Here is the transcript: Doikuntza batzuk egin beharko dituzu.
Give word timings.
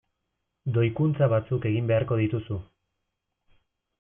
Doikuntza 0.77 1.27
batzuk 1.33 1.67
egin 1.71 1.91
beharko 1.91 2.19
dituzu. 2.23 2.57